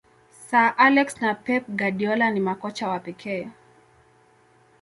[0.49, 3.49] sir alex na pep guardiola ni makocha wa pekee